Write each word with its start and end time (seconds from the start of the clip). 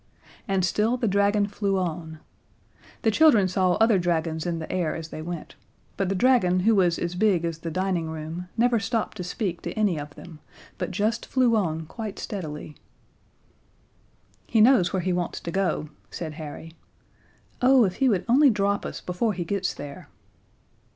And 0.47 0.65
still 0.65 0.97
the 0.97 1.07
dragon 1.07 1.45
flew 1.45 1.77
on. 1.77 2.17
The 3.03 3.11
children 3.11 3.47
saw 3.47 3.73
other 3.73 3.99
dragons 3.99 4.47
in 4.47 4.57
the 4.57 4.71
air 4.71 4.95
as 4.95 5.09
they 5.09 5.21
went, 5.21 5.53
but 5.95 6.09
the 6.09 6.15
dragon 6.15 6.61
who 6.61 6.73
was 6.73 6.97
as 6.97 7.13
big 7.13 7.45
as 7.45 7.59
the 7.59 7.69
dining 7.69 8.09
room 8.09 8.47
never 8.57 8.79
stopped 8.79 9.15
to 9.17 9.23
speak 9.23 9.61
to 9.61 9.73
any 9.73 9.99
of 9.99 10.15
them, 10.15 10.39
but 10.79 10.89
just 10.89 11.27
flew 11.27 11.55
on 11.55 11.85
quite 11.85 12.17
steadily. 12.17 12.75
"He 14.47 14.59
knows 14.59 14.91
where 14.91 15.03
he 15.03 15.13
wants 15.13 15.39
to 15.41 15.51
go," 15.51 15.89
said 16.09 16.33
Harry. 16.33 16.73
"Oh, 17.61 17.83
if 17.85 17.97
he 17.97 18.09
would 18.09 18.25
only 18.27 18.49
drop 18.49 18.87
us 18.87 19.01
before 19.01 19.33
he 19.33 19.45
gets 19.45 19.71
there!" 19.71 20.09